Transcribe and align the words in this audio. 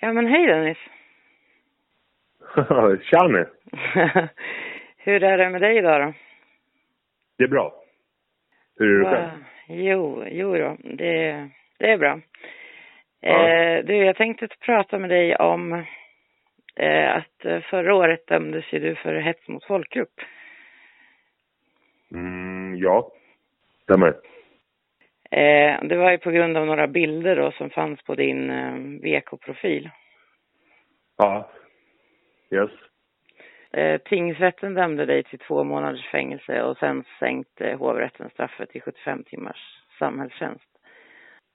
Ja, 0.00 0.12
men 0.12 0.26
hej 0.26 0.46
Dennis. 0.46 0.78
Tja 3.02 3.28
nu. 3.28 3.46
Hur 4.96 5.24
är 5.24 5.38
det 5.38 5.50
med 5.50 5.60
dig 5.60 5.76
idag 5.76 6.06
då? 6.06 6.12
Det 7.38 7.44
är 7.44 7.48
bra. 7.48 7.74
Hur 8.78 8.94
är 8.94 9.04
det 9.04 9.10
själv? 9.10 9.44
Jo, 9.68 10.24
jo 10.26 10.56
då, 10.56 10.76
det, 10.84 11.48
det 11.78 11.90
är 11.90 11.98
bra. 11.98 12.20
Ja. 13.20 13.48
Eh, 13.48 13.84
du, 13.84 13.96
jag 13.96 14.16
tänkte 14.16 14.48
prata 14.60 14.98
med 14.98 15.10
dig 15.10 15.36
om 15.36 15.72
eh, 16.76 17.16
att 17.16 17.44
eh, 17.44 17.60
förra 17.60 17.94
året 17.94 18.26
dömdes 18.26 18.72
ju 18.72 18.78
du 18.78 18.94
för 18.94 19.14
hets 19.14 19.48
mot 19.48 19.64
folkgrupp. 19.64 20.20
Mm, 22.12 22.76
ja. 22.76 23.12
Stämmer. 23.82 24.14
Eh, 25.30 25.82
det 25.82 25.96
var 25.96 26.10
ju 26.10 26.18
på 26.18 26.30
grund 26.30 26.56
av 26.56 26.66
några 26.66 26.86
bilder 26.86 27.36
då 27.36 27.52
som 27.52 27.70
fanns 27.70 28.02
på 28.02 28.14
din 28.14 28.50
eh, 28.50 28.74
VK-profil. 29.02 29.90
Ja. 31.16 31.50
Yes. 32.50 32.70
Eh, 33.72 34.00
tingsrätten 34.00 34.74
dömde 34.74 35.06
dig 35.06 35.22
till 35.24 35.38
två 35.38 35.64
månaders 35.64 36.06
fängelse 36.10 36.62
och 36.62 36.78
sen 36.78 37.04
sänkte 37.18 37.74
hovrätten 37.78 38.30
straffet 38.30 38.70
till 38.70 38.82
75 38.82 39.24
timmars 39.24 39.82
samhällstjänst. 39.98 40.64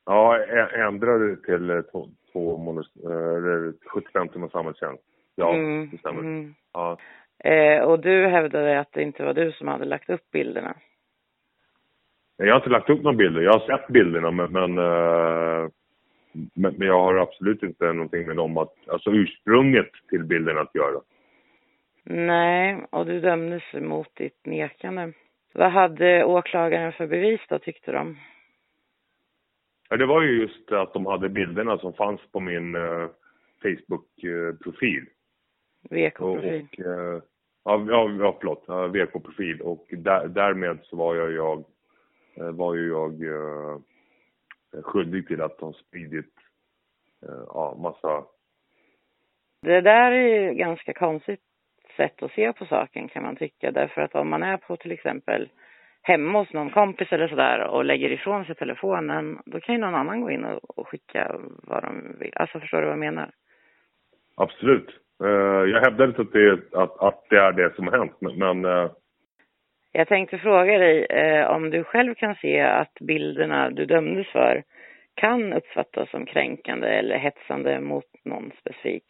Ja, 0.06 0.38
ä- 0.38 0.88
ändrar 0.88 1.20
du 1.20 1.36
till 1.36 1.70
eh, 1.70 1.82
två, 1.82 2.08
två 2.32 2.58
månaders, 2.58 2.88
eh, 3.04 3.12
eller 3.38 3.74
75 3.90 4.28
timmars 4.30 4.52
samhällstjänst? 4.52 5.04
Ja, 5.36 5.54
Mm, 5.54 5.90
det 5.92 5.98
stämmer. 5.98 6.20
mm. 6.20 6.54
Ja. 6.74 6.98
Eh, 7.44 7.84
och 7.84 8.00
du 8.00 8.28
hävdade 8.28 8.80
att 8.80 8.92
det 8.92 9.02
inte 9.04 9.24
var 9.24 9.34
du 9.34 9.52
som 9.52 9.68
hade 9.68 9.86
lagt 9.86 10.10
upp 10.10 10.32
bilderna. 10.32 10.74
Jag 12.38 12.54
har 12.54 12.56
inte 12.56 12.70
lagt 12.70 12.90
upp 12.90 13.04
några 13.04 13.18
bilder. 13.18 13.42
Jag 13.42 13.54
har 13.54 13.78
sett 13.78 13.88
bilderna 13.88 14.32
men, 14.32 14.52
men, 14.52 14.78
eh, 14.78 15.70
men, 16.54 16.76
men 16.78 16.88
jag 16.88 17.00
har 17.00 17.16
absolut 17.16 17.64
inte 17.64 17.94
någonting 17.94 18.28
med 18.28 18.36
dem 18.36 18.58
att, 18.58 18.74
alltså 18.88 19.12
ursprunget 19.12 19.90
till 20.10 20.24
bilderna 20.24 20.62
att 20.62 20.76
göra. 20.76 21.02
Nej, 22.04 22.86
och 22.90 23.06
du 23.06 23.20
dömdes 23.20 23.64
mot 23.74 24.16
ditt 24.16 24.46
nekande. 24.46 25.14
Vad 25.54 25.72
hade 25.72 26.24
åklagaren 26.24 26.94
för 26.94 27.08
bevis 27.08 27.42
då, 27.50 27.60
tyckte 27.60 27.92
de? 27.92 28.18
Ja, 29.90 29.98
det 29.98 30.06
var 30.06 30.22
ju 30.22 30.42
just 30.42 30.72
att 30.72 30.94
de 30.94 31.06
hade 31.06 31.30
bilderna 31.30 31.78
som 31.78 31.94
fanns 31.94 32.22
på 32.32 32.40
min 32.40 32.76
eh, 32.76 33.08
Facebook-profil. 33.62 35.06
VK-profil. 35.90 36.68
och, 36.78 36.80
eh, 36.80 37.22
ja, 37.64 37.86
ja, 37.90 38.38
förlåt. 38.40 38.64
Ja, 38.68 38.88
VK-profil. 38.88 39.62
Och 39.62 39.88
där, 39.92 40.28
därmed 40.28 40.80
så 40.84 40.96
var 40.96 41.16
jag, 41.16 41.32
jag, 41.32 41.64
var 42.36 42.76
ju 42.76 42.88
jag 42.88 43.24
eh, 43.24 43.80
skyldig 44.82 45.28
till 45.28 45.42
att 45.42 45.58
de 45.58 45.74
spridit 45.74 46.34
eh, 47.22 47.44
ja, 47.48 47.78
massa... 47.82 48.24
Det 49.62 49.82
där 49.82 50.12
är 50.12 50.42
ju 50.42 50.54
ganska 50.54 50.94
konstigt 50.94 51.42
sätt 51.98 52.24
att 52.24 52.32
se 52.32 52.54
på 52.54 52.66
saken 52.66 53.08
kan 53.08 53.24
man 53.24 53.36
tycka. 53.36 53.72
Därför 53.72 54.02
att 54.02 54.16
om 54.16 54.30
man 54.30 54.44
är 54.44 54.58
på 54.58 54.78
till 54.78 54.92
exempel 54.92 55.50
hemma 56.02 56.40
hos 56.40 56.54
någon 56.54 56.70
kompis 56.70 57.12
eller 57.12 57.28
sådär 57.28 57.68
och 57.68 57.86
lägger 57.86 58.12
ifrån 58.12 58.46
sig 58.46 58.56
telefonen, 58.56 59.40
då 59.46 59.60
kan 59.60 59.76
ju 59.76 59.82
någon 59.82 59.96
annan 59.96 60.22
gå 60.22 60.32
in 60.32 60.44
och, 60.44 60.80
och 60.80 60.88
skicka 60.88 61.36
vad 61.64 61.84
de 61.84 62.16
vill. 62.20 62.34
Alltså 62.36 62.60
förstår 62.60 62.78
du 62.78 62.84
vad 62.84 62.92
jag 62.92 63.00
menar? 63.00 63.32
Absolut. 64.36 64.90
Eh, 65.24 65.70
jag 65.72 65.82
hävdar 65.82 66.08
inte 66.08 66.22
att 66.22 66.32
det, 66.32 66.60
att, 66.74 67.00
att 67.00 67.26
det 67.30 67.38
är 67.38 67.52
det 67.52 67.76
som 67.76 67.88
har 67.88 67.98
hänt, 67.98 68.16
men, 68.20 68.40
men 68.40 68.66
eh, 68.66 68.92
Jag 69.96 70.08
tänkte 70.08 70.38
fråga 70.38 70.78
dig 70.78 71.06
eh, 71.06 71.48
om 71.48 71.70
du 71.70 71.84
själv 71.84 72.16
kan 72.16 72.36
se 72.36 72.60
att 72.60 72.94
bilderna 73.00 73.70
du 73.70 73.86
dömdes 73.86 74.28
för 74.28 74.64
kan 75.14 75.54
uppfattas 75.54 76.10
som 76.10 76.26
kränkande 76.26 76.88
eller 76.88 77.18
hetsande 77.18 77.80
mot 77.80 78.06
någon 78.24 78.52
specifik 78.60 79.04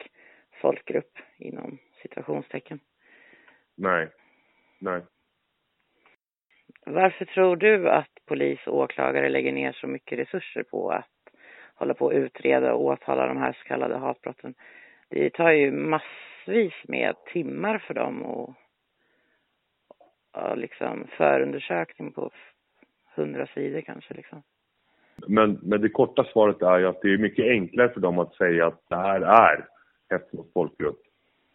folkgrupp 0.60 1.18
inom 1.38 1.78
situationstecken. 2.02 2.80
nej. 3.76 4.08
Nej. 4.78 5.00
Varför 6.86 7.24
tror 7.24 7.56
du 7.56 7.88
att 7.88 8.10
polis 8.26 8.66
och 8.66 8.78
åklagare 8.78 9.28
lägger 9.28 9.52
ner 9.52 9.72
så 9.72 9.86
mycket 9.86 10.18
resurser 10.18 10.62
på 10.62 10.90
att 10.90 11.10
hålla 11.74 11.94
på 11.94 12.08
att 12.08 12.14
utreda 12.14 12.74
och 12.74 12.84
åtala 12.84 13.26
de 13.26 13.36
här 13.36 13.52
så 13.52 13.64
kallade 13.64 13.96
hatbrotten? 13.96 14.54
Det 15.08 15.30
tar 15.30 15.50
ju 15.50 15.72
massvis 15.72 16.74
med 16.88 17.14
timmar 17.32 17.78
för 17.78 17.94
dem 17.94 18.22
och, 18.22 18.54
liksom 20.56 21.06
förundersökning 21.16 22.12
på 22.12 22.30
hundra 23.16 23.46
sidor 23.46 23.80
kanske 23.80 24.14
liksom. 24.14 24.42
Men, 25.26 25.58
men 25.62 25.80
det 25.80 25.88
korta 25.88 26.24
svaret 26.24 26.62
är 26.62 26.78
ju 26.78 26.86
att 26.86 27.02
det 27.02 27.12
är 27.12 27.18
mycket 27.18 27.44
enklare 27.44 27.88
för 27.88 28.00
dem 28.00 28.18
att 28.18 28.34
säga 28.34 28.66
att 28.66 28.82
det 28.88 28.96
här 28.96 29.20
är 29.20 29.66
hets 30.10 30.32
mot 30.32 30.52
folkgrupp. 30.52 31.00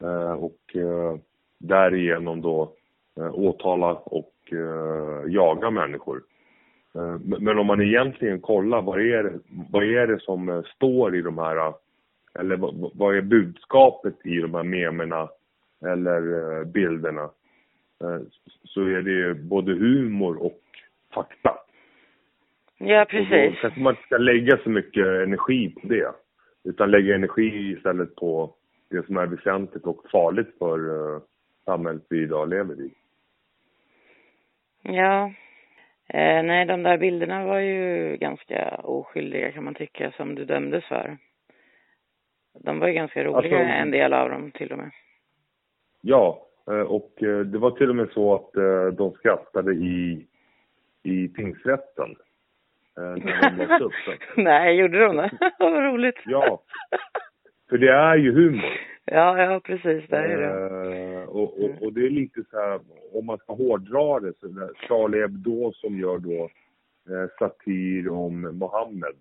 Eh, 0.01 0.31
och 0.31 0.75
eh, 0.75 1.17
därigenom 1.57 2.41
då 2.41 2.73
eh, 3.17 3.33
åtala 3.33 3.93
och 3.93 4.33
eh, 4.51 5.31
jaga 5.33 5.69
människor. 5.69 6.23
Eh, 6.95 7.17
men, 7.39 7.59
om 7.59 7.67
man 7.67 7.81
egentligen 7.81 8.41
kollar 8.41 8.81
vad 8.81 9.01
är 9.01 9.23
det, 9.23 9.39
vad 9.71 9.83
är 9.83 10.07
det 10.07 10.19
som 10.19 10.49
eh, 10.49 10.61
står 10.75 11.15
i 11.15 11.21
de 11.21 11.37
här, 11.37 11.57
eh, 11.57 11.73
eller 12.39 12.57
vad, 12.57 12.91
vad 12.93 13.15
är 13.15 13.21
budskapet 13.21 14.25
i 14.25 14.37
de 14.37 14.53
här 14.53 14.63
memerna 14.63 15.29
eller 15.85 16.65
bilderna? 16.65 17.29
Eh, 18.01 18.21
så 18.63 18.81
är 18.81 19.01
det 19.01 19.33
både 19.33 19.73
humor 19.73 20.43
och 20.45 20.61
fakta. 21.13 21.57
Ja, 22.77 23.01
Och 23.01 23.07
då 23.11 23.17
precis. 23.17 23.61
kanske 23.61 23.79
man 23.79 23.93
inte 23.93 24.03
ska 24.03 24.17
lägga 24.17 24.57
så 24.57 24.69
mycket 24.69 25.05
energi 25.05 25.69
på 25.69 25.87
det. 25.87 26.11
Utan 26.63 26.91
lägga 26.91 27.15
energi 27.15 27.71
istället 27.77 28.15
på 28.15 28.53
det 28.89 29.05
som 29.05 29.17
är 29.17 29.25
väsentligt 29.25 29.85
och 29.85 30.05
farligt 30.11 30.57
för 30.59 30.79
uh, 30.89 31.21
samhället 31.65 32.03
vi 32.09 32.21
idag 32.21 32.49
lever 32.49 32.81
i. 32.81 32.91
Ja. 34.81 35.33
Eh, 36.07 36.43
nej, 36.43 36.65
de 36.65 36.83
där 36.83 36.97
bilderna 36.97 37.45
var 37.45 37.59
ju 37.59 38.17
ganska 38.17 38.75
oskyldiga 38.83 39.51
kan 39.51 39.63
man 39.63 39.73
tycka 39.75 40.11
som 40.11 40.35
du 40.35 40.45
dömdes 40.45 40.85
för. 40.85 41.17
De 42.59 42.79
var 42.79 42.87
ju 42.87 42.93
ganska 42.93 43.23
roliga, 43.23 43.37
Alltså- 43.37 43.73
en 43.73 43.91
del 43.91 44.13
av 44.13 44.29
dem 44.29 44.51
till 44.51 44.71
och 44.71 44.77
med. 44.77 44.91
Ja, 46.01 46.27
eh, 46.29 46.48
och 46.75 47.23
eh, 47.23 47.39
det 47.39 47.57
var 47.57 47.71
till 47.71 47.89
och 47.89 47.95
med 47.95 48.09
så 48.09 48.35
att 48.35 48.55
eh, 48.55 48.87
de 48.87 49.11
skrattade 49.13 49.73
i, 49.73 50.27
i 51.03 51.27
tingsrätten. 51.27 52.15
eh, 52.97 53.03
När 53.25 53.67
de 53.67 53.83
upp. 53.85 53.93
Nej, 54.37 54.75
gjorde 54.75 54.99
de 54.99 55.15
det? 55.15 55.31
Vad 55.59 55.83
roligt. 55.83 56.19
Ja. 56.25 56.61
För 57.69 57.77
det 57.77 57.91
är 57.91 58.15
ju 58.15 58.31
humor. 58.33 58.71
Ja, 59.05 59.43
ja, 59.43 59.59
precis, 59.59 60.09
det 60.09 60.17
är 60.17 60.37
det. 60.37 61.19
Eh, 61.21 61.29
och, 61.29 61.63
och, 61.63 61.81
och 61.81 61.93
det 61.93 62.05
är 62.05 62.09
lite 62.09 62.41
så 62.51 62.57
här, 62.57 62.79
om 63.13 63.25
man 63.25 63.37
ska 63.37 63.53
hårdra 63.53 64.19
det, 64.19 64.33
så 64.39 64.47
där 64.47 64.69
Charlie 64.87 65.21
Hebdo 65.21 65.71
som 65.73 65.99
gör 65.99 66.17
då 66.17 66.49
eh, 67.13 67.29
satir 67.39 68.09
om 68.09 68.41
Mohammed. 68.57 69.15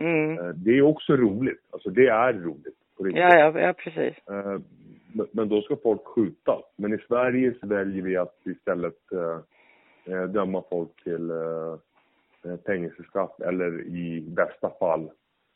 Mm. 0.00 0.38
Eh, 0.38 0.48
det 0.54 0.70
är 0.78 0.82
också 0.82 1.16
roligt. 1.16 1.60
Alltså 1.72 1.90
det 1.90 2.06
är 2.06 2.32
roligt. 2.32 2.76
Ja, 2.98 3.38
ja, 3.38 3.60
ja, 3.60 3.72
precis. 3.72 4.14
Men, 5.32 5.48
då 5.48 5.62
ska 5.62 5.76
folk 5.76 6.04
skjutas. 6.04 6.64
Men 6.76 6.94
i 6.94 6.98
Sverige 7.08 7.54
så 7.60 7.66
väljer 7.66 8.02
vi 8.02 8.16
att 8.16 8.36
istället 8.44 9.12
eh, 9.12 9.40
eh 10.14 10.22
döma 10.22 10.62
folk 10.70 11.04
till 11.04 11.30
eh, 11.30 11.76
eh, 12.44 12.58
fängelsestraff 12.66 13.40
eller 13.40 13.80
i 13.80 14.20
bästa 14.20 14.70
fall 14.78 15.10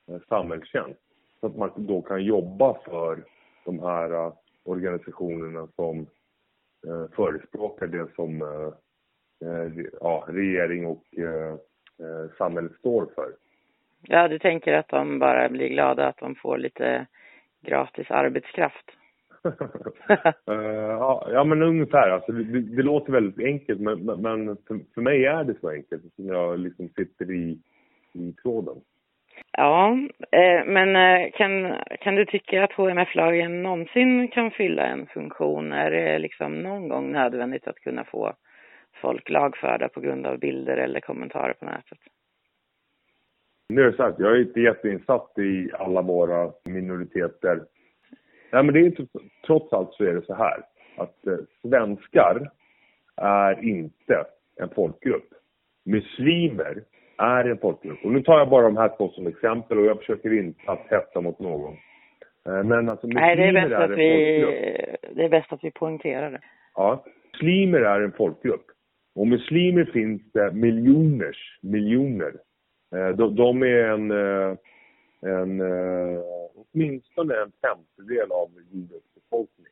eh, 0.09 0.19
samhällstjänst. 0.29 1.01
Så 1.41 1.47
att 1.47 1.57
man 1.57 1.71
då 1.77 2.03
kan 2.03 2.25
jobba 2.25 2.75
för 2.85 3.25
de 3.65 3.79
här 3.79 4.11
eh, 4.11 4.33
organisationerna 4.65 5.69
som 5.77 6.07
eh, 6.87 7.11
förespråkar 7.17 7.87
det 7.87 8.15
som 8.15 8.43
eh, 8.43 8.73
eh 9.49 9.73
ja, 10.01 10.25
regering 10.29 10.87
och 10.87 11.05
eh, 11.17 11.53
eh, 11.99 12.31
samhället 12.39 12.73
står 12.79 13.07
för. 13.15 13.33
Ja, 14.03 14.29
du 14.29 14.39
tänker 14.39 14.73
att 14.73 14.89
de 14.89 15.19
bara 15.19 15.49
blir 15.49 15.69
glada 15.69 16.09
att 16.09 16.19
de 16.19 16.35
får 16.35 16.59
lite 16.59 17.07
gratis 17.61 18.11
arbetskraft. 18.11 18.91
Eh, 20.47 20.97
ja, 21.33 21.45
men 21.45 21.63
ungefär. 21.63 22.11
Alltså, 22.11 22.33
det, 22.33 22.61
det, 22.61 22.83
låter 22.83 23.13
väldigt 23.13 23.47
enkelt, 23.47 23.81
men, 23.81 24.05
men- 24.05 24.57
för, 24.69 24.81
för 24.95 25.01
mig 25.01 25.25
är 25.25 25.45
det 25.45 25.55
så 25.61 25.71
enkelt 25.71 26.03
som 26.17 26.27
jag 26.27 26.59
liksom 26.59 26.89
sitter 26.89 27.31
i, 27.31 27.59
i 28.13 28.33
tråden. 28.43 28.77
Ja, 29.53 29.99
eh, 30.31 30.65
men 30.67 30.97
eh, 30.97 31.31
kan, 31.33 31.75
kan 32.01 32.15
du 32.15 32.25
tycka 32.25 32.65
att 32.65 32.73
HMF-lagen 32.73 33.63
någonsin 33.63 34.29
kan 34.29 34.51
fylla 34.51 34.87
en 34.87 35.07
funktion? 35.07 35.73
Är 35.73 35.91
det 35.91 36.19
liksom 36.19 36.63
någon 36.63 36.89
gång 36.89 37.13
nödvändigt 37.13 37.67
att 37.67 37.81
kunna 37.81 38.05
få 38.05 38.35
folk 39.01 39.31
lagförda 39.31 39.89
på 39.89 40.01
grund 40.01 40.27
av 40.27 40.39
bilder 40.39 40.77
eller 40.77 41.01
kommentarer 41.01 41.53
på 41.53 41.65
nätet? 41.65 41.99
Nu 43.69 43.83
är 43.83 43.93
det 43.93 44.05
att 44.05 44.19
jag 44.19 44.33
är 44.33 44.41
inte 44.41 44.61
jätteinsatt 44.61 45.39
i 45.39 45.71
alla 45.73 46.03
våra 46.03 46.53
minoriteter. 46.65 47.61
Nej, 48.55 48.63
men 48.65 48.75
det 48.75 48.81
är 48.81 48.85
inte, 48.85 49.07
trots 49.47 49.73
allt 49.73 49.93
så 49.95 50.05
är 50.05 50.13
det 50.15 50.27
så 50.27 50.35
här 50.35 50.63
att 50.97 51.27
eh, 51.27 51.37
svenskar 51.63 52.51
är 53.17 53.65
inte 53.65 54.25
en 54.61 54.69
folkgrupp. 54.69 55.29
Muslimer 55.85 56.83
är 57.19 57.45
en 57.45 57.59
folkgrupp. 57.59 58.05
Och 58.05 58.13
nu 58.13 58.23
tar 58.23 58.39
jag 58.39 58.49
bara 58.49 58.63
de 58.63 58.77
här 58.77 58.97
två 58.97 59.09
som 59.09 59.27
exempel 59.27 59.79
och 59.79 59.85
jag 59.87 59.99
försöker 59.99 60.33
inte 60.33 60.61
att 60.67 60.87
hetsa 60.91 61.21
mot 61.21 61.39
någon. 61.39 61.73
Eh, 62.47 62.63
Men 62.65 62.89
alltså 62.89 63.07
Nej, 63.07 63.37
det 63.37 63.43
är, 63.45 63.53
muslimer 63.53 63.69
bäst 63.69 63.81
är 63.81 63.85
att 63.85 63.91
en 63.91 63.97
vi, 63.97 64.43
folkgrupp. 64.43 65.17
det 65.17 65.25
är 65.25 65.29
bäst 65.29 65.53
att 65.53 65.65
vi 65.65 65.71
poängterar 65.71 66.31
det. 66.31 66.41
Ja. 66.75 67.05
Muslimer 67.33 67.81
är 67.81 68.01
en 68.01 68.13
folkgrupp. 68.13 68.67
Och 69.15 69.27
muslimer 69.27 69.85
finns 69.85 70.33
det 70.33 70.53
miljoners, 70.53 71.59
miljoner. 71.63 72.33
Eh, 72.97 73.09
De, 73.09 73.35
de 73.37 73.63
är 73.63 73.85
en, 73.85 74.11
eh, 74.11 74.57
en 75.25 75.61
eh, 75.61 76.21
åtminstone 76.55 77.35
en 77.35 77.53
femtedel 77.63 78.33
av 78.33 78.49
jordens 78.73 79.15
befolkning. 79.15 79.67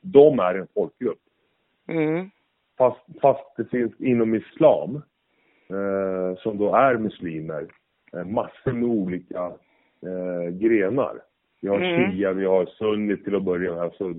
De 0.00 0.38
är 0.38 0.54
en 0.54 0.66
folkgrupp. 0.74 1.18
Mm. 1.88 2.30
Fast, 2.78 3.00
fast 3.22 3.56
det 3.56 3.64
finns 3.64 4.00
inom 4.00 4.34
islam, 4.34 5.02
eh, 5.70 6.38
som 6.38 6.58
då 6.58 6.74
är 6.74 6.98
muslimer, 6.98 7.66
eh, 8.12 8.24
massor 8.24 8.72
med 8.72 8.88
olika 8.88 9.52
eh, 10.06 10.50
grenar. 10.50 11.22
Vi 11.60 11.68
har 11.68 11.76
Mm. 11.80 12.10
shia, 12.12 12.32
vi 12.32 12.44
har 12.44 12.66
sunni 12.66 13.16
till 13.16 13.34
att 13.36 13.42
börja 13.42 13.72
med. 13.74 13.82
Alltså, 13.82 14.12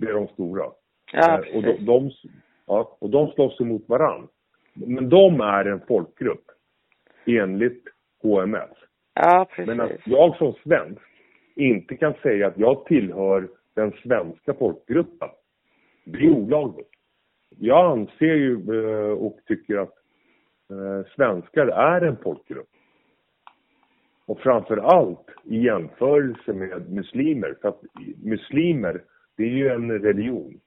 det 0.00 0.06
är 0.06 0.14
de 0.14 0.28
stora. 0.28 0.64
Ja, 1.12 1.44
Eh, 1.44 1.56
och, 1.56 1.62
de, 1.62 1.84
de, 1.84 2.10
ja, 2.66 2.96
och 3.00 3.10
de 3.10 3.32
slåss 3.32 3.60
emot 3.60 3.82
varann. 3.88 4.28
Men 4.74 5.08
de 5.08 5.40
är 5.40 5.64
en 5.64 5.80
folkgrupp, 5.88 6.44
enligt 7.26 7.84
HMS. 8.22 8.70
Ja, 9.14 9.48
precis. 9.50 9.66
Men 9.66 9.80
att 9.80 10.06
jag 10.06 10.36
som 10.36 10.52
svensk 10.52 11.02
inte 11.54 11.96
kan 11.96 12.14
säga 12.22 12.46
att 12.46 12.58
jag 12.58 12.84
tillhör 12.84 13.48
den 13.74 13.92
svenska 13.92 14.54
folkgruppen, 14.54 15.28
det 16.04 16.18
är 16.18 16.30
olagligt. 16.30 16.90
Jag 17.58 17.90
anser 17.98 18.34
ju 18.34 18.54
eh, 18.54 19.12
och 19.12 19.38
tycker 19.46 19.76
att 19.76 19.94
eh, 20.70 21.10
svenskar 21.16 21.66
är 21.66 22.00
en 22.00 22.16
folkgrupp. 22.16 22.68
Och 24.26 24.40
framför 24.40 24.76
allt 24.76 25.26
i 25.44 25.62
jämförelse 25.64 26.52
med 26.52 26.90
muslimer. 26.90 27.54
För 27.60 27.68
att 27.68 27.82
muslimer, 28.24 29.02
det 29.36 29.42
är 29.42 29.48
ju 29.48 29.68
en 29.68 29.98
religion. 29.98 30.60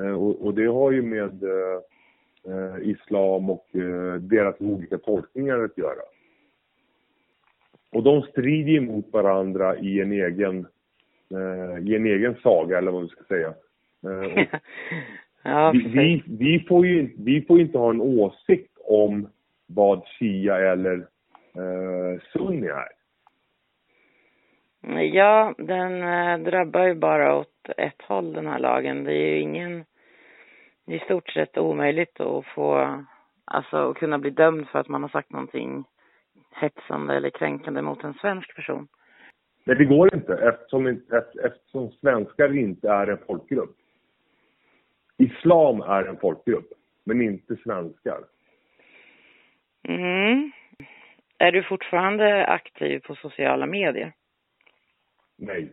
Eh, 0.00 0.12
Och, 0.12 0.54
det 0.54 0.66
har 0.66 0.90
ju 0.90 1.02
med 1.02 1.44
islam 2.82 3.50
och 3.50 3.66
deras 4.20 4.60
olika 4.60 4.98
tolkningar 4.98 5.58
att 5.58 5.78
göra. 5.78 6.02
Och 7.92 8.02
de 8.02 8.22
strider 8.22 8.72
ju 8.72 8.80
mot 8.80 9.12
varandra 9.12 9.76
i 9.76 10.00
en 10.00 10.12
egen, 10.12 10.66
eh, 11.30 11.88
i 11.88 11.96
en 11.96 12.06
egen 12.06 12.34
saga, 12.34 12.78
eller 12.78 12.90
vad 12.90 13.02
vi 13.02 13.08
ska 13.08 13.24
säga. 13.24 13.54
Eh, 14.04 14.46
ja, 15.42 15.70
vi, 15.70 15.88
vi, 15.88 16.22
vi, 16.26 16.64
får 16.68 16.86
ju, 16.86 17.10
vi 17.18 17.42
får 17.42 17.60
inte 17.60 17.78
ha 17.78 17.90
en 17.90 18.00
åsikt 18.00 18.78
om 18.84 19.28
vad 19.66 20.02
shia 20.18 20.72
eller 20.72 20.96
eh, 21.54 22.20
sunni 22.32 22.66
är. 22.66 22.88
Ja, 25.02 25.54
den 25.58 26.02
eh, 26.02 26.38
drabbar 26.38 26.86
ju 26.86 26.94
bara 26.94 27.36
åt 27.36 27.70
ett 27.76 28.02
håll 28.02 28.32
den 28.32 28.46
här 28.46 28.58
lagen. 28.58 29.04
Det 29.04 29.12
är 29.12 29.34
ju 29.34 29.40
ingen, 29.40 29.84
det 30.86 30.92
är 30.92 30.96
i 30.96 31.04
stort 31.04 31.30
sett 31.30 31.58
omöjligt 31.58 32.20
att 32.20 32.46
få, 32.46 32.98
alltså 33.44 33.90
att 33.90 33.96
kunna 33.96 34.18
bli 34.18 34.30
dömd 34.30 34.68
för 34.68 34.78
att 34.78 34.88
man 34.88 35.02
har 35.02 35.08
sagt 35.08 35.32
någonting 35.32 35.84
hetsande 36.60 37.16
eller 37.16 37.30
kränkande 37.30 37.82
mot 37.82 38.04
en 38.04 38.14
svensk 38.14 38.56
person. 38.56 38.88
Nej, 39.64 39.76
det 39.76 39.84
går 39.84 40.14
inte 40.14 40.34
eftersom, 40.34 40.86
eft- 40.88 41.46
eftersom 41.46 41.90
svenskar 41.90 42.56
inte 42.56 42.88
är 42.88 43.06
en 43.06 43.18
folkgrupp. 43.26 43.76
Islam 45.16 45.80
är 45.80 46.04
en 46.04 46.16
folkgrupp, 46.20 46.72
men 47.04 47.22
inte 47.22 47.56
svenskar. 47.56 48.24
Mm. 49.88 50.52
Är 51.38 51.52
du 51.52 51.62
fortfarande 51.62 52.46
aktiv 52.46 53.00
på 53.00 53.14
sociala 53.14 53.66
medier? 53.66 54.12
Nej. 55.36 55.72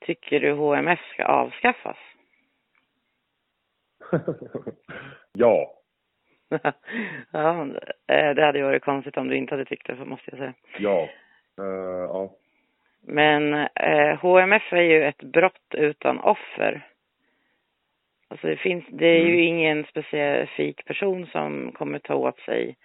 Tycker 0.00 0.40
du 0.40 0.52
HMF 0.52 1.00
ska 1.12 1.24
avskaffas? 1.24 1.96
ja. 5.32 5.72
ja, 7.32 7.62
eh, 8.06 8.34
det 8.34 8.44
hade 8.44 8.58
ju 8.58 8.64
varit 8.64 8.84
konstigt 8.84 9.16
om 9.16 9.28
du 9.28 9.36
inte 9.36 9.54
hade 9.54 9.64
tyckt 9.64 9.86
det, 9.86 9.96
så 9.96 10.04
måste 10.04 10.30
jag 10.30 10.38
säga. 10.38 10.54
Ja. 10.78 11.08
Eh, 11.58 12.04
ja. 12.08 12.30
Men 13.08 13.54
eh, 13.74 14.16
HMF 14.20 14.72
är 14.72 14.82
ju 14.82 15.04
ett 15.04 15.22
brott 15.22 15.74
utan 15.74 16.20
offer. 16.20 16.86
Alltså 18.28 18.46
det 18.46 18.56
finns, 18.56 18.84
det 18.88 19.06
är 19.06 19.20
ju 19.20 19.32
Mm. 19.32 19.40
ingen 19.40 19.84
specifik 19.84 20.84
person 20.84 21.26
som 21.26 21.72
kommer 21.72 21.98
ta 21.98 22.14
åt 22.14 22.38
sig 22.38 22.76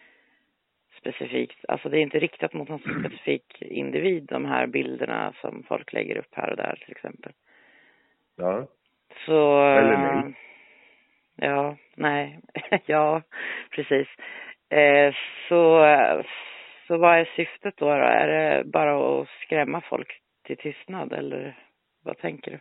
specifikt. 0.97 1.65
Alltså 1.67 1.89
det 1.89 1.97
är 1.97 2.01
inte 2.01 2.19
riktat 2.19 2.53
mot 2.53 2.69
någon 2.69 2.79
specifik 2.79 3.61
individ, 3.61 4.23
de 4.23 4.45
här 4.45 4.67
bilderna 4.67 5.33
som 5.41 5.63
folk 5.67 5.93
lägger 5.93 6.17
upp 6.17 6.29
här 6.35 6.49
och 6.49 6.57
där 6.57 6.75
till 6.85 6.91
exempel. 6.91 7.31
ja. 8.35 8.67
Så... 9.25 9.67
Eller 9.69 9.97
nej. 9.97 10.33
Ja, 11.43 11.75
nej. 11.95 12.39
ja, 12.85 13.21
precis. 13.71 14.07
Eh, 14.69 15.13
så, 15.49 15.85
så 16.87 16.97
vad 16.97 17.17
är 17.19 17.29
syftet 17.35 17.73
då, 17.77 17.85
då? 17.85 17.91
Är 17.91 18.27
det 18.27 18.63
bara 18.63 19.21
att 19.21 19.27
skrämma 19.45 19.81
folk 19.81 20.19
till 20.45 20.57
tystnad 20.57 21.13
eller 21.13 21.57
vad 22.03 22.17
tänker 22.17 22.51
du? 22.51 22.59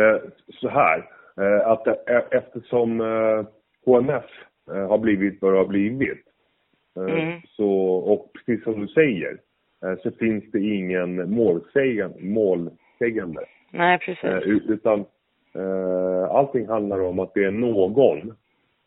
Eh, 0.00 0.20
så 0.48 0.68
här, 0.68 0.98
eh, 1.36 1.66
att 1.68 1.86
eh, 1.86 1.94
eftersom 2.30 3.00
eh, 3.00 3.44
HMF 3.84 4.24
har 4.66 4.98
blivit 4.98 5.42
vad 5.42 5.52
det 5.52 5.58
har 5.58 5.66
blivit, 5.66 6.26
Mm. 6.96 7.40
så, 7.48 7.70
och 7.94 8.32
precis 8.32 8.64
som 8.64 8.80
du 8.80 8.88
säger, 8.88 9.38
så 10.02 10.10
finns 10.10 10.44
det 10.52 10.60
ingen 10.60 11.30
målsägande, 11.30 12.18
målsägande 12.20 13.40
Nej, 13.70 13.98
precis. 13.98 14.46
utan 14.68 15.04
eh, 15.54 16.30
allting 16.30 16.68
handlar 16.68 17.00
om 17.00 17.18
att 17.18 17.34
det 17.34 17.44
är 17.44 17.50
någon 17.50 18.34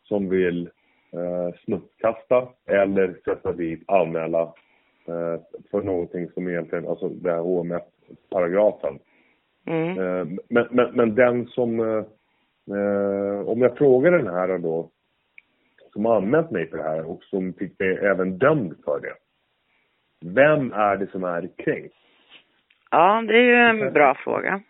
som 0.02 0.28
vill 0.28 0.70
eh, 1.12 1.54
smutskasta 1.64 2.48
eller 2.66 3.14
sätta 3.24 3.52
dit, 3.52 3.84
anmäla 3.86 4.42
eh, 5.06 5.40
för 5.70 5.82
någonting 5.82 6.30
som 6.30 6.48
egentligen, 6.48 6.88
alltså 6.88 7.08
den 7.08 7.32
här 7.32 7.40
HMF-paragrafen. 7.40 8.98
Mm. 9.66 9.88
Eh, 9.98 10.26
Men, 10.48 10.66
men, 10.70 10.90
men 10.94 11.14
den 11.14 11.46
som, 11.46 11.80
om 13.46 13.62
jag 13.62 13.78
frågar 13.78 14.10
den 14.10 14.26
här 14.26 14.58
då, 14.58 14.90
som 15.92 16.04
har 16.04 16.16
anmält 16.16 16.50
mig 16.50 16.70
för 16.70 16.76
det 16.76 16.82
här 16.82 17.10
och 17.10 17.24
som 17.24 17.52
fick 17.52 17.78
mig 17.78 17.98
även 17.98 18.38
dömd 18.38 18.74
för 18.84 19.00
det. 19.00 19.14
Vem 20.34 20.72
är 20.72 20.96
det 20.96 21.10
som 21.10 21.24
är 21.24 21.48
kränkt? 21.56 21.94
Ja, 22.90 23.22
det 23.28 23.34
är 23.34 23.42
ju 23.42 23.54
en 23.54 23.92
bra 23.92 24.14
fråga. 24.14 24.60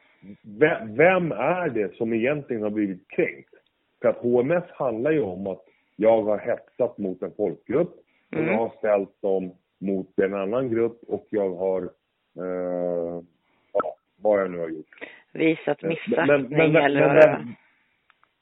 Vem, 0.43 0.97
vem 0.97 1.33
är 1.33 1.69
det 1.69 1.95
som 1.95 2.13
egentligen 2.13 2.63
har 2.63 2.71
blivit 2.71 3.09
kränkt? 3.09 3.55
För 4.03 4.09
att 4.09 4.17
HMS 4.17 4.65
handlar 4.71 5.11
ju 5.11 5.21
om 5.21 5.47
att 5.47 5.63
jag 5.97 6.23
har 6.23 6.39
hetsat 6.39 6.99
mot 6.99 7.23
en 7.23 7.33
folkgrupp 7.37 7.95
och 8.33 8.39
Mm. 8.39 8.47
jag 8.47 8.59
har 8.59 8.73
ställt 8.79 9.23
dem 9.23 9.53
mot 9.79 10.19
en 10.19 10.35
annan 10.35 10.71
grupp 10.71 11.03
och 11.09 11.27
jag 11.31 11.55
har, 11.55 11.83
eh, 12.39 13.23
ja, 13.73 13.97
vad 14.17 14.41
jag 14.41 14.51
nu 14.51 14.59
har 14.59 14.69
gjort. 14.69 14.87
Visat 15.33 15.83
missaktning 15.83 16.27
men, 16.27 16.43
men, 16.43 16.73
men, 16.73 16.85
eller 16.85 17.07
men 17.07 17.17
vem, 17.17 17.55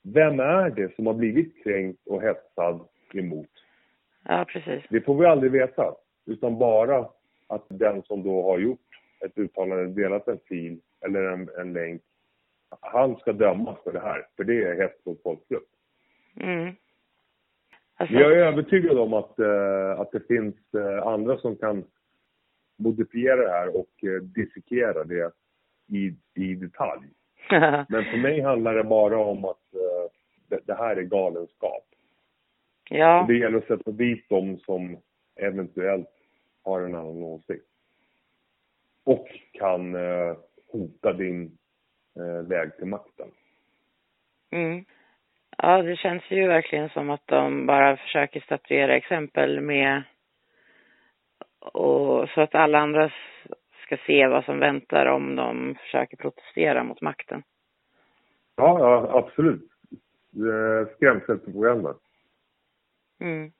vem 0.03 0.41
är 0.41 0.71
det 0.71 0.95
som 0.95 1.07
har 1.07 1.15
blivit 1.15 1.65
kränkt 1.65 2.07
och 2.07 2.23
hetsad 2.23 2.81
emot? 3.15 3.49
Ja, 4.29 4.45
precis. 4.49 4.85
Det 4.89 5.01
får 5.01 5.15
vi 5.19 5.27
aldrig 5.27 5.53
veta. 5.53 5.95
Utan 6.27 6.59
bara 6.59 7.09
att 7.47 7.65
den 7.69 8.03
som 8.03 8.23
då 8.23 8.43
har 8.43 8.59
gjort 8.59 8.81
ett 9.25 9.39
uttalande, 9.39 9.87
delat 10.03 10.29
en 10.29 10.39
fil 10.49 10.81
eller 11.05 11.23
en, 11.23 11.49
en 11.59 11.73
länk, 11.73 12.03
han 12.81 13.17
ska 13.17 13.33
dömas 13.33 13.79
för 13.85 13.93
det 13.93 14.01
här. 14.01 14.27
För 14.37 14.45
det 14.45 14.63
är 14.65 14.77
hets 14.77 15.07
mot 15.07 15.23
folkgrupp. 15.23 15.69
Mm. 16.41 16.75
Alltså, 17.97 18.15
jag 18.15 18.33
är 18.33 18.37
övertygad 18.37 18.99
om 18.99 19.13
att, 19.13 19.39
eh, 19.39 20.01
att 20.01 20.13
det 20.13 20.27
finns 20.27 20.75
eh, 20.75 21.07
andra 21.07 21.39
som 21.39 21.57
kan 21.57 21.85
modifiera 22.77 23.37
det 23.37 23.51
här 23.51 23.77
och 23.77 24.05
eh, 24.05 24.23
dissekera 24.23 25.05
det 25.05 25.33
i, 25.89 26.17
i 26.35 26.55
detalj. 26.55 27.09
Men 27.89 28.05
för 28.05 28.17
mig 28.17 28.41
handlar 28.41 28.75
det 28.75 28.85
bara 28.85 29.19
om 29.19 29.45
att 29.45 29.75
eh, 29.75 30.11
det, 30.49 30.61
det 30.67 30.75
här 30.75 30.97
är 30.97 31.03
galenskap. 31.03 31.85
ja, 32.91 33.21
Och 33.21 33.27
det 33.27 33.39
gäller 33.39 33.59
att 33.59 33.67
sätta 33.67 33.91
dit 33.91 34.29
dem 34.29 34.59
som 34.59 34.97
eventuellt 35.37 36.11
har 36.63 36.81
en 36.81 36.95
annan 36.95 37.23
åsikt. 37.23 37.67
Och 39.05 39.29
kan 39.53 39.95
eh, 39.95 40.37
hota 40.73 41.13
din 41.13 41.59
eh, 42.17 42.49
väg 42.49 42.77
till 42.77 42.87
makten. 42.87 43.29
Mm. 44.51 44.85
Ja, 45.59 45.83
det 45.83 45.97
känns 45.97 46.23
ju 46.29 46.49
verkligen 46.49 46.89
som 46.89 47.11
att 47.11 47.27
de 47.27 47.67
bara 47.67 47.97
försöker 47.97 48.41
statuera 48.41 48.97
exempel 48.97 49.61
med 49.61 50.03
och 51.61 52.29
så 52.29 52.41
att 52.41 52.55
alla 52.55 52.79
andra 52.79 53.13
ska 53.87 53.97
se 54.07 54.27
vad 54.27 54.45
som 54.45 54.59
väntar 54.59 55.07
om 55.07 55.37
de 55.37 55.75
försöker 55.75 56.17
protestera 56.17 56.85
mot 56.85 57.01
makten. 57.01 57.43
Ja, 58.57 58.79
ja 58.79 59.19
absolut. 59.19 59.69
Skrämselpropaganda. 60.97 61.95
Mm. 63.21 63.53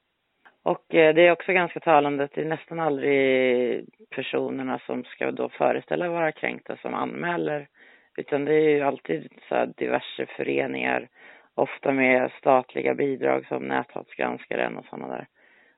Och 0.63 0.95
eh, 0.95 1.15
det 1.15 1.27
är 1.27 1.33
också 1.33 1.53
ganska 1.53 1.81
talande 1.81 2.25
att 2.25 2.33
det 2.33 2.41
är 2.41 2.45
nästan 2.45 2.81
aldrig 2.81 3.85
personerna 4.11 4.79
som 4.79 5.05
ska 5.05 5.31
då 5.31 5.49
föreställa 5.49 6.09
vara 6.09 6.33
kränkta 6.33 6.77
som 6.77 6.95
anmäler. 6.95 7.69
Utan 8.17 8.45
det 8.45 8.55
är 8.55 8.69
ju 8.69 8.81
alltid 8.81 9.33
så 9.49 9.65
diverse 9.77 10.27
föreningar, 10.27 11.09
ofta 11.55 11.93
med 11.93 12.31
statliga 12.39 12.95
bidrag 12.95 13.47
som 13.47 13.63
näthatsgranskaren 13.63 14.77
och 14.77 14.85
sådana 14.85 15.09
där. 15.09 15.27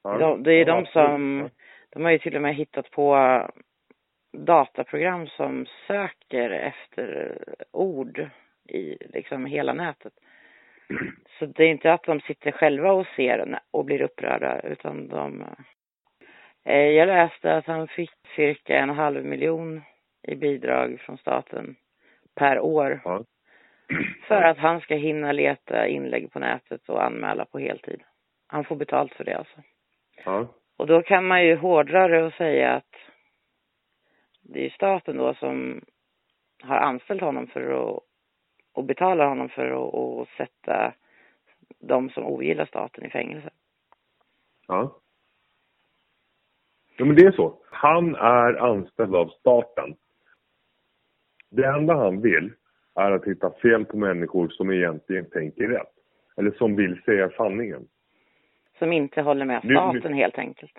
Ja, 0.03 0.19
de, 0.19 0.43
det 0.43 0.53
är 0.53 0.65
de 0.65 0.87
som, 0.87 1.51
de 1.91 2.05
har 2.05 2.11
ju 2.11 2.19
till 2.19 2.37
och 2.37 2.43
med 2.43 2.55
hittat 2.55 2.91
på 2.91 3.41
dataprogram 4.33 5.27
som 5.27 5.67
söker 5.87 6.51
efter 6.51 7.39
ord 7.73 8.31
i 8.69 8.97
liksom 9.13 9.47
hela 9.47 9.73
nätet. 9.73 10.13
Så 11.39 11.47
det 11.47 11.65
är 11.65 11.69
inte 11.69 11.93
att 11.93 12.03
de 12.03 12.21
sitter 12.21 12.53
själva 12.53 12.93
och 12.93 13.07
ser 13.17 13.59
och 13.71 13.85
blir 13.85 14.03
upprörda 14.03 14.61
utan 14.61 15.09
de... 15.09 15.45
Eh, 16.65 16.77
jag 16.77 17.07
läste 17.07 17.57
att 17.57 17.67
han 17.67 17.89
fick 17.89 18.11
cirka 18.37 18.79
en 18.79 18.91
halv 18.91 19.25
miljon 19.25 19.83
i 20.23 20.35
bidrag 20.35 21.01
från 21.01 21.19
staten 21.19 21.77
per 22.35 22.61
år. 22.61 23.01
Ja. 23.05 23.25
För 24.29 24.43
att 24.43 24.59
han 24.59 24.81
ska 24.81 24.95
hinna 24.95 25.33
leta 25.33 25.87
inlägg 25.87 26.33
på 26.33 26.39
nätet 26.39 26.89
och 26.89 27.05
anmäla 27.05 27.45
på 27.45 27.59
heltid. 27.59 28.03
Han 28.47 28.65
får 28.65 28.77
betalt 28.77 29.15
för 29.15 29.25
det 29.25 29.35
alltså. 29.35 29.63
Ja. 30.25 30.49
Och 30.77 30.87
då 30.87 31.03
kan 31.03 31.27
man 31.27 31.45
ju 31.45 31.57
hårdra 31.57 32.09
det 32.09 32.23
och 32.23 32.33
säga 32.33 32.73
att 32.73 32.95
det 34.43 34.67
är 34.67 34.71
staten 34.71 35.17
då 35.17 35.35
som 35.35 35.85
har 36.63 36.77
anställt 36.77 37.21
honom 37.21 37.47
för 37.47 37.61
att 37.61 38.03
och 38.75 38.85
betalar 38.85 39.27
honom 39.27 39.49
för 39.49 39.67
att, 39.67 39.95
att 39.95 40.29
sätta 40.29 40.95
de 41.79 42.11
som 42.11 42.27
ogillar 42.27 42.67
staten 42.67 43.05
i 43.05 43.11
fängelse. 43.11 43.51
Ja. 44.67 45.01
Ja, 46.97 47.05
men 47.05 47.17
det 47.17 47.27
är 47.27 47.33
så. 47.33 47.59
Han 47.71 48.15
är 48.15 48.55
anställd 48.55 49.15
av 49.15 49.29
staten. 49.29 49.97
Det 51.51 51.67
enda 51.67 51.95
han 51.95 52.21
vill 52.21 52.53
är 52.95 53.11
att 53.11 53.25
hitta 53.25 53.51
fel 53.51 53.85
på 53.85 53.97
människor 53.97 54.49
som 54.49 54.71
egentligen 54.71 55.31
tänker 55.31 55.69
rätt. 55.69 55.93
Eller 56.37 56.51
som 56.51 56.77
vill 56.77 57.03
säga 57.03 57.31
sanningen. 57.31 57.89
Som 58.79 58.93
inte 58.93 59.23
håller 59.23 59.45
med 59.45 59.59
staten 59.59 60.01
nu, 60.03 60.09
nu, 60.09 60.15
helt 60.15 60.39
enkelt. 60.39 60.73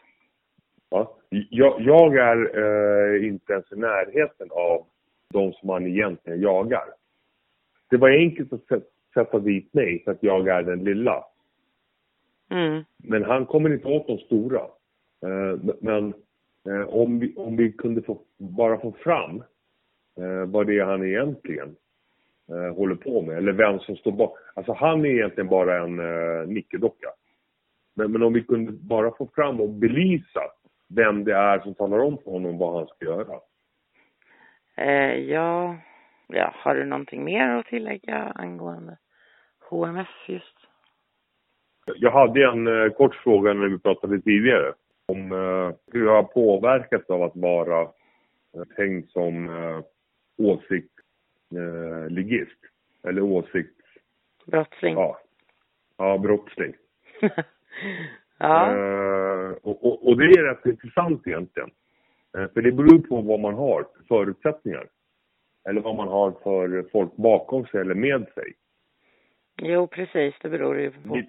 Ja, 0.90 1.18
jag, 1.30 1.82
jag 1.82 2.16
är 2.16 2.58
eh, 2.58 3.28
inte 3.28 3.54
ens 3.54 3.72
i 3.72 3.76
närheten 3.76 4.48
av 4.52 4.86
de 5.34 5.54
som 5.54 5.70
han 5.70 5.88
egentligen 5.88 6.42
jagar. 6.42 6.86
Det 7.90 7.98
var 7.98 8.10
enkelt 8.10 8.54
att 8.54 8.84
sätta 9.14 9.40
dit 9.40 9.74
mig 9.74 10.04
för 10.04 10.12
att 10.12 10.24
jag 10.24 10.48
är 10.48 10.64
den 10.64 10.84
lilla. 10.84 11.24
Mm. 12.52 12.84
Men 12.98 13.24
han 13.24 13.46
kommer 13.46 13.74
inte 13.74 13.88
åt 13.88 14.08
de 14.08 14.18
stora. 14.18 14.62
Eh, 15.26 15.74
men 15.82 16.14
eh, 16.70 16.90
om, 16.90 17.20
vi, 17.20 17.36
om 17.36 17.56
vi 17.56 17.72
kunde 17.72 18.02
få, 18.02 18.22
bara 18.38 18.80
få 18.80 18.92
fram 18.92 19.44
eh, 20.18 20.46
vad 20.46 20.68
det 20.68 20.80
är 20.80 20.86
han 20.86 21.06
egentligen 21.06 21.76
håller 22.76 22.96
på 22.96 23.22
med, 23.22 23.38
eller 23.38 23.52
vem 23.52 23.80
som 23.80 23.96
står 23.96 24.12
bakom. 24.12 24.38
Alltså 24.54 24.74
han 24.74 25.06
är 25.06 25.10
egentligen 25.10 25.48
bara 25.48 25.84
en 25.84 25.96
nickedocka. 26.54 27.08
Men, 27.94 28.12
men 28.12 28.24
om 28.24 28.34
vi 28.34 28.44
kunde 28.44 28.72
bara 28.72 29.12
få 29.12 29.30
fram 29.36 29.62
och 29.62 29.70
belysa 29.70 30.42
vem 30.88 31.24
det 31.24 31.36
är 31.36 31.60
som 31.60 31.74
talar 31.74 32.00
om 32.00 32.18
för 32.24 32.32
honom 32.32 32.58
vad 32.58 32.78
han 32.78 32.88
ska 32.88 33.06
göra. 33.06 33.40
Eh, 34.76 35.20
ja, 35.20 35.76
ja, 36.28 36.54
har 36.56 36.76
du 36.76 36.86
någonting 36.86 37.24
mer 37.24 37.50
att 37.50 37.66
tillägga 37.66 38.32
angående 38.36 38.98
HMF 39.70 40.08
just? 40.28 40.58
Jag 41.86 42.12
hade 42.12 42.46
en 42.46 42.68
eh, 42.68 42.90
kort 42.90 43.16
fråga 43.16 43.54
när 43.54 43.68
vi 43.68 43.80
pratade 43.80 44.22
tidigare 44.22 44.74
om 45.06 45.32
eh, 45.32 45.72
hur 45.92 46.06
jag 46.06 46.16
har 46.16 46.24
påverkats 46.24 47.10
av 47.10 47.24
att 47.24 47.36
vara 47.36 47.82
eh, 47.82 47.88
tänkt 48.76 49.12
som 49.12 49.50
åsiktsligist. 50.38 52.60
Eller 53.04 53.22
åsikts... 53.22 53.86
Brottsling. 54.46 54.94
Ja, 54.94 55.20
ja 55.98 56.18
brottsling. 56.18 56.74
ja. 58.38 58.76
Och, 59.62 59.86
och, 59.86 60.08
och, 60.08 60.18
det 60.18 60.24
är 60.24 60.44
rätt 60.44 60.66
intressant 60.66 61.28
egentligen. 61.28 61.70
För 62.32 62.62
det 62.62 62.72
beror 62.72 63.00
på 63.00 63.22
vad 63.22 63.40
man 63.40 63.54
har 63.54 63.84
för 63.84 64.04
förutsättningar. 64.08 64.88
Eller 65.70 65.82
vad 65.82 65.96
man 65.96 66.08
har 66.08 66.32
för 66.32 66.90
folk 66.92 67.16
bakom 67.16 67.66
sig 67.66 67.82
eller 67.82 67.96
med 67.96 68.28
sig. 68.34 68.54
Jo, 69.62 69.88
precis. 69.88 70.36
Det 70.42 70.50
beror 70.50 70.80
ju 70.80 70.92
på. 70.92 71.22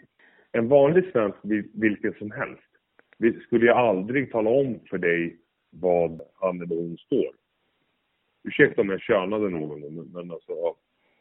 En 0.52 0.68
vanlig 0.68 1.12
svensk, 1.12 1.38
vilken 1.74 2.14
som 2.14 2.30
helst, 2.30 3.42
skulle 3.46 3.66
jag 3.66 3.76
aldrig 3.76 4.32
tala 4.32 4.50
om 4.50 4.80
för 4.90 4.98
dig 4.98 5.36
vad 5.70 6.20
han 6.34 6.62
eller 6.62 6.76
hon 6.76 6.96
står. 6.96 7.34
Ursäkta 8.44 8.80
om 8.80 8.90
jag 8.90 9.00
könade 9.00 9.50
någon, 9.50 10.10
men 10.12 10.30
alltså, 10.30 10.52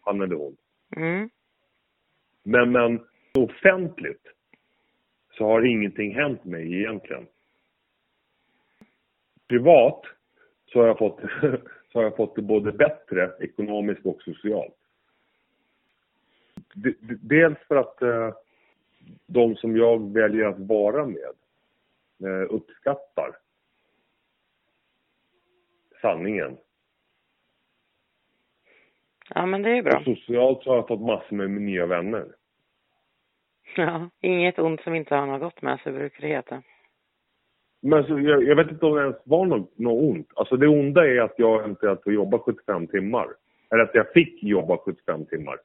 han 0.02 0.22
eller 0.22 0.36
hon. 0.36 0.58
Mm. 0.96 1.30
Men, 2.44 2.72
men 2.72 3.00
offentligt 3.38 4.28
så 5.38 5.46
har 5.46 5.66
ingenting 5.66 6.16
hänt 6.16 6.46
mig 6.46 6.74
egentligen. 6.74 7.28
Privat 9.48 10.02
så 10.66 10.80
har 10.80 10.88
jag 10.88 10.98
fått, 10.98 11.22
har 11.96 12.04
jag 12.04 12.16
fått 12.16 12.36
det 12.36 12.42
både 12.42 12.72
bättre 12.72 13.32
ekonomiskt 13.40 14.06
och 14.06 14.22
socialt. 14.22 14.76
Dels 17.22 17.58
för 17.68 17.76
att 17.76 18.02
eh, 18.02 18.34
de 19.28 19.56
som 19.56 19.78
jag 19.78 20.14
väljer 20.14 20.46
att 20.46 20.60
vara 20.60 21.06
med 21.06 21.34
eh, 22.24 22.48
uppskattar 22.50 23.38
sanningen. 26.02 26.58
Ja, 29.30 29.46
men 29.46 29.62
det 29.62 29.70
är 29.70 29.84
bra. 29.84 29.98
Och 29.98 30.04
socialt 30.04 30.64
så 30.64 30.70
har 30.70 30.78
jag 30.78 30.88
fått 30.88 31.02
massor 31.02 31.36
med 31.36 31.50
nya 31.50 31.86
vänner. 31.86 32.26
Ja, 33.76 34.10
inget 34.22 34.60
ont 34.60 34.82
som 34.82 34.96
inte 34.96 35.16
har 35.16 35.26
något 35.26 35.42
gott 35.42 35.62
med 35.62 35.80
sig 35.80 35.92
brukar 35.92 36.22
det 36.22 36.28
heta. 36.28 36.64
Men 37.86 38.00
alltså, 38.00 38.20
jag, 38.20 38.44
jag, 38.44 38.56
vet 38.56 38.72
inte 38.72 38.86
om 38.86 38.96
det 38.96 39.02
ens 39.02 39.16
var 39.24 39.46
något, 39.46 39.78
något 39.78 40.04
ont. 40.04 40.32
Alltså 40.36 40.58
det 40.58 40.68
onda 40.68 41.08
är 41.08 41.22
att 41.22 41.34
jag 41.38 41.60
eventuellt 41.60 42.04
får 42.04 42.14
jobba 42.14 42.40
75 42.40 42.88
timmar. 42.88 43.28
Eller 43.72 43.84
att 43.84 43.96
jag 43.96 44.12
fick 44.12 44.44
jobba 44.44 44.78
75 44.78 45.26
timmar. 45.26 45.58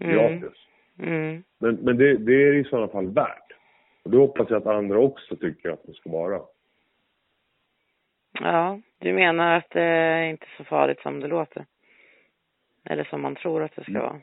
Mm. 0.00 0.16
Gratis. 0.16 0.58
Mm. 0.98 1.42
Men, 1.58 1.74
men 1.74 1.96
det, 1.96 2.16
det 2.16 2.32
är 2.32 2.54
i 2.54 2.64
sådana 2.64 2.88
fall 2.88 3.06
värt. 3.06 3.52
Och 4.02 4.10
det 4.10 4.16
hoppas 4.16 4.50
jag 4.50 4.56
att 4.56 4.66
andra 4.66 4.98
också 4.98 5.36
tycker 5.36 5.70
att 5.70 5.86
det 5.86 5.92
ska 5.92 6.10
vara. 6.10 6.40
Ja, 8.40 8.80
du 8.98 9.12
menar 9.12 9.56
att 9.56 9.70
det 9.70 9.82
är 9.82 10.30
inte 10.30 10.44
är 10.44 10.56
så 10.56 10.64
farligt 10.64 11.00
som 11.00 11.20
det 11.20 11.28
låter? 11.28 11.66
Eller 12.84 13.04
som 13.04 13.22
man 13.22 13.34
tror 13.34 13.62
att 13.62 13.76
det 13.76 13.82
ska 13.82 13.90
mm. 13.90 14.02
vara? 14.02 14.20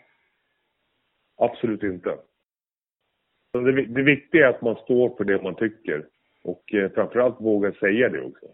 Absolut 1.37 1.83
inte. 1.83 2.17
Det, 3.53 3.85
det 3.85 4.03
viktiga 4.03 4.45
är 4.45 4.49
att 4.49 4.61
man 4.61 4.75
står 4.75 5.17
för 5.17 5.23
det 5.23 5.43
man 5.43 5.55
tycker. 5.55 6.05
Och 6.43 6.73
eh, 6.73 6.91
framförallt 6.91 7.41
våga 7.41 7.71
säga 7.71 8.09
det 8.09 8.21
också. 8.21 8.45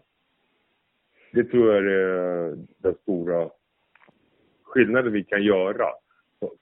Det 1.32 1.44
tror 1.44 1.74
jag 1.74 1.76
är 1.76 2.56
den 2.78 2.94
stora 3.02 3.50
skillnaden 4.62 5.12
vi 5.12 5.24
kan 5.24 5.42
göra 5.42 5.86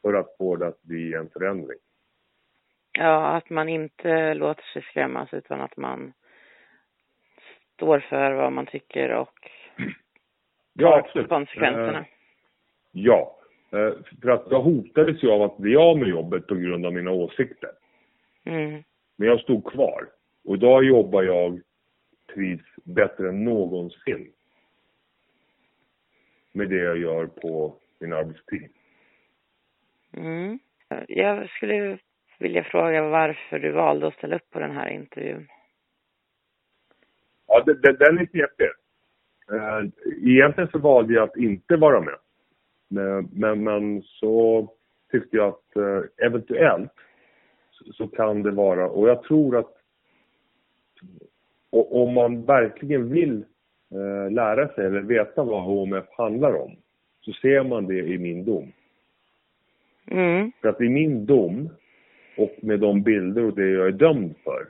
för 0.03 0.15
att 0.15 0.37
få 0.39 0.57
det 0.57 0.67
att 0.67 0.83
bli 0.83 1.15
en 1.15 1.29
förändring. 1.29 1.79
Ja, 2.99 3.37
att 3.37 3.51
man 3.51 3.69
inte 3.69 4.35
låter 4.35 4.63
sig 4.63 4.83
skrämmas 4.83 5.35
utan 5.35 5.61
att 5.61 5.77
man 5.77 6.13
står 7.75 8.01
för 8.01 8.33
vad 8.33 8.53
man 8.53 8.67
tycker 8.67 9.13
och 9.13 9.51
ja, 10.73 10.99
absolut. 10.99 11.29
konsekvenserna. 11.29 11.99
Uh, 11.99 12.07
ja, 12.93 13.37
uh, 13.75 13.93
för 14.23 14.29
att 14.29 14.47
jag 14.51 14.61
hotades 14.61 15.23
ju 15.23 15.31
av 15.31 15.43
att 15.43 15.59
bli 15.59 15.77
av 15.77 15.99
med 15.99 16.09
jobbet 16.09 16.47
på 16.47 16.55
grund 16.55 16.87
av 16.87 16.93
mina 16.93 17.11
åsikter. 17.11 17.71
Mm. 18.45 18.83
Men 19.17 19.29
jag 19.29 19.41
stod 19.41 19.65
kvar. 19.65 20.09
Och 20.47 20.57
idag 20.57 20.85
jobbar 20.85 21.23
jag, 21.23 21.61
trivs 22.35 22.77
bättre 22.85 23.29
än 23.29 23.45
någonsin 23.45 24.33
med 26.53 26.69
det 26.69 26.77
jag 26.77 26.99
gör 26.99 27.27
på 27.27 27.77
min 27.99 28.13
arbetstid. 28.13 28.69
Mm. 30.17 30.59
Jag 31.09 31.51
skulle 31.51 31.99
vilja 32.39 32.65
fråga 32.65 33.09
varför 33.09 33.59
du 33.59 33.73
valde 33.73 34.07
att 34.07 34.15
ställa 34.15 34.37
upp 34.37 34.51
på 34.51 34.59
den 34.59 34.71
här 34.71 34.89
intervjun. 34.89 35.49
Ja, 37.47 37.63
den, 37.67 37.97
den 37.99 38.19
är 38.19 38.27
knepig. 38.27 38.71
Eh, 39.53 39.85
egentligen 40.23 40.71
så 40.71 40.79
valde 40.79 41.15
jag 41.15 41.23
att 41.29 41.37
inte 41.37 41.77
vara 41.77 42.01
med. 42.01 42.19
Men, 43.33 43.65
men 43.65 44.03
så 44.03 44.69
tyckte 45.11 45.37
jag 45.37 45.49
att 45.49 45.77
eh, 45.77 46.27
eventuellt 46.27 46.93
så 47.71 48.09
kan 48.09 48.43
det 48.43 48.51
vara, 48.51 48.89
och 48.89 49.09
jag 49.09 49.23
tror 49.23 49.57
att 49.57 49.76
och 51.71 52.03
om 52.03 52.15
man 52.15 52.45
verkligen 52.45 53.09
vill 53.09 53.45
eh, 53.91 54.31
lära 54.33 54.69
sig 54.69 54.87
eller 54.87 55.01
veta 55.01 55.45
vad 55.45 55.63
HMF 55.63 56.05
handlar 56.11 56.55
om 56.55 56.77
så 57.21 57.33
ser 57.33 57.65
man 57.65 57.87
det 57.87 57.99
i 57.99 58.19
min 58.19 58.45
dom. 58.45 58.73
Mm. 60.11 60.53
För 60.61 60.69
att 60.69 60.81
i 60.81 60.89
min 60.89 61.27
dom 61.27 61.69
och 62.37 62.55
med 62.63 62.81
de 62.81 63.03
bilder 63.03 63.45
och 63.45 63.55
det 63.55 63.69
jag 63.71 63.87
är 63.87 63.93
dömd 63.93 64.35
för 64.45 64.67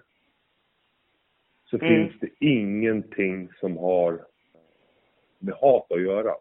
så 1.71 1.77
Mm. 1.77 1.89
finns 1.89 2.21
det 2.21 2.47
ingenting 2.47 3.49
som 3.61 3.77
har 3.77 4.21
med 5.39 5.55
hat 5.55 5.93
att 5.93 6.03
göra. 6.03 6.35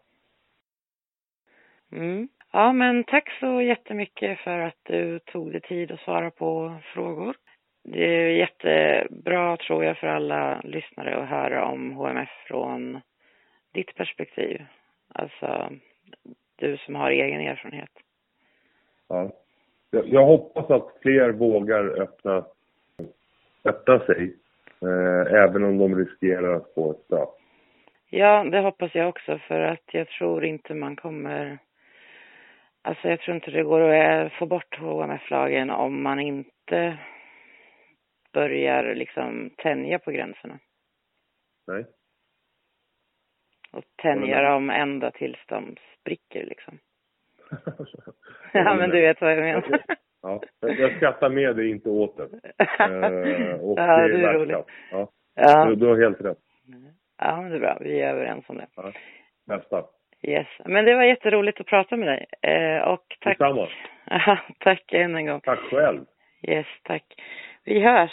Mm. 1.92 2.28
Ja, 2.52 2.72
men 2.72 3.04
tack 3.04 3.30
så 3.40 3.62
jättemycket 3.62 4.38
för 4.38 4.58
att 4.58 4.78
du 4.82 5.18
tog 5.18 5.52
dig 5.52 5.60
tid 5.60 5.90
att 5.90 6.00
svara 6.00 6.30
på 6.30 6.76
frågor. 6.94 7.36
Det 7.88 8.04
är 8.04 8.28
jättebra 8.30 9.56
tror 9.56 9.84
jag 9.84 9.98
för 9.98 10.06
alla 10.06 10.60
lyssnare 10.64 11.16
att 11.16 11.28
höra 11.28 11.64
om 11.64 11.92
HMF 11.92 12.28
från 12.46 13.00
ditt 13.72 13.94
perspektiv. 13.94 14.62
Alltså, 15.14 15.70
du 16.56 16.76
som 16.76 16.94
har 16.94 17.10
egen 17.10 17.40
erfarenhet. 17.40 17.90
Ja. 19.08 19.30
Jag, 19.90 20.08
jag 20.08 20.26
hoppas 20.26 20.70
att 20.70 20.88
fler 21.02 21.30
vågar 21.30 22.00
öppna, 22.00 22.44
öppna 23.64 23.98
sig, 24.00 24.36
eh, 24.82 25.42
även 25.42 25.64
om 25.64 25.78
de 25.78 25.98
riskerar 25.98 26.56
att 26.56 26.74
få 26.74 26.90
ett 26.90 27.04
straff. 27.04 27.28
Ja, 28.10 28.44
det 28.44 28.60
hoppas 28.60 28.94
jag 28.94 29.08
också 29.08 29.38
för 29.38 29.60
att 29.60 29.84
jag 29.92 30.08
tror 30.08 30.44
inte 30.44 30.74
man 30.74 30.96
kommer... 30.96 31.58
Alltså 32.82 33.08
jag 33.08 33.20
tror 33.20 33.34
inte 33.34 33.50
det 33.50 33.62
går 33.62 33.80
att 33.80 34.32
få 34.32 34.46
bort 34.46 34.78
HMF-lagen 34.78 35.70
om 35.70 36.02
man 36.02 36.20
inte 36.20 36.98
börjar 38.40 38.94
liksom 38.94 39.50
tänja 39.56 39.98
på 39.98 40.10
gränserna. 40.10 40.58
Nej? 41.66 41.84
Och 43.72 43.84
tänja 44.02 44.42
dem 44.42 44.70
ända 44.70 45.10
tills 45.10 45.38
de 45.48 45.76
spricker 46.00 46.44
liksom. 46.46 46.78
Ja, 48.52 48.74
men 48.74 48.90
du 48.90 49.00
vet 49.00 49.20
vad 49.20 49.32
jag 49.32 49.38
menar. 49.42 49.82
Ja, 50.22 50.42
jag 50.60 50.96
skrattar 50.96 51.28
med 51.28 51.56
dig, 51.56 51.70
inte 51.70 51.88
åt 51.88 52.16
det. 52.16 52.22
Eh, 52.84 53.60
och 53.60 53.78
ja, 53.78 53.96
det 53.96 54.08
det 54.08 54.18
är 54.18 54.22
värt 54.22 54.34
roligt. 54.36 54.56
Ja, 54.90 55.10
Ja. 55.34 55.64
du, 55.64 55.74
du 55.76 55.86
har 55.86 55.96
helt 56.00 56.20
rätt. 56.20 56.38
ja, 57.18 57.40
men 57.42 57.50
det 57.50 57.56
är 57.56 57.60
bra. 57.60 57.78
Vi 57.80 58.00
är 58.00 58.10
överens 58.14 58.44
om 58.48 58.56
det. 58.56 58.66
Ja. 58.76 58.92
Nästa. 59.46 59.84
Yes. 60.22 60.46
Men 60.64 60.84
det 60.84 60.94
var 60.94 61.02
jätteroligt 61.02 61.60
att 61.60 61.66
prata 61.66 61.96
med 61.96 62.08
dig. 62.08 62.26
Eh, 62.42 62.82
och 62.88 63.16
tack. 63.20 63.38
Detsamma. 63.38 63.68
Ja, 64.10 64.38
tack 64.58 64.92
än 64.92 65.14
en 65.14 65.26
gång. 65.26 65.40
Tack 65.40 65.58
själv. 65.58 66.04
Yes, 66.48 66.66
tack. 66.82 67.04
Vi 67.66 67.80
hörs. 67.80 68.12